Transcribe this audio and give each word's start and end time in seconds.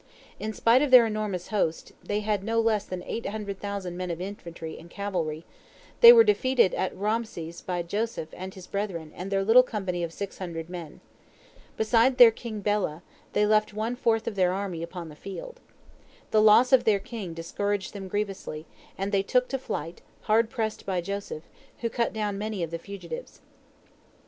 In 0.39 0.51
spite 0.51 0.81
of 0.81 0.89
their 0.89 1.05
enormous 1.05 1.49
host—they 1.49 2.21
had 2.21 2.43
no 2.43 2.59
less 2.59 2.85
than 2.85 3.03
eight 3.03 3.27
hundred 3.27 3.59
thousand 3.59 3.95
men 3.97 4.09
of 4.09 4.19
infantry 4.19 4.79
and 4.79 4.89
cavalry—they 4.89 6.11
were 6.11 6.23
defeated 6.23 6.73
at 6.73 6.95
Raamses 6.97 7.61
by 7.63 7.83
Joseph 7.83 8.29
and 8.33 8.51
his 8.51 8.65
brethren 8.65 9.11
and 9.15 9.29
their 9.29 9.43
little 9.43 9.61
company 9.61 10.01
of 10.03 10.11
six 10.11 10.39
hundred 10.39 10.71
men. 10.71 11.01
Beside 11.77 12.17
their 12.17 12.31
king 12.31 12.61
Bela, 12.61 13.03
they 13.33 13.45
left 13.45 13.75
one 13.75 13.95
fourth 13.95 14.25
of 14.27 14.33
their 14.33 14.53
army 14.53 14.81
upon 14.81 15.09
the 15.09 15.15
field. 15.15 15.59
The 16.31 16.41
loss 16.41 16.73
of 16.73 16.83
their 16.83 16.97
king 16.97 17.35
discouraged 17.35 17.93
them 17.93 18.07
grievously, 18.07 18.65
and 18.97 19.11
they 19.11 19.21
took 19.21 19.47
to 19.49 19.59
flight, 19.59 20.01
hard 20.21 20.49
pressed 20.49 20.83
by 20.83 21.01
Joseph, 21.01 21.43
who 21.81 21.91
cut 21.91 22.11
down 22.11 22.39
many 22.39 22.63
of 22.63 22.71
the 22.71 22.79
fugitives. 22.79 23.39